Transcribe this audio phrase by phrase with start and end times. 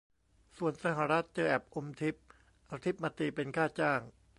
[0.57, 2.17] ส่วนสหรัฐเจอแอปอมทิป
[2.65, 4.01] เอาทิปมาตีเป็นค่าจ้าง